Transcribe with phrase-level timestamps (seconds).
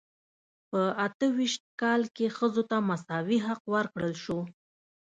[0.69, 4.39] په اته ویشت کال کې ښځو ته مساوي حق ورکړل شو.